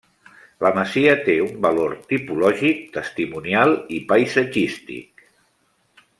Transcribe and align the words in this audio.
La 0.65 0.69
masia 0.77 1.11
té 1.27 1.35
un 1.47 1.59
valor 1.65 1.93
tipològic, 2.13 2.81
testimonial 2.97 3.77
i 3.99 4.01
paisatgístic. 4.15 5.23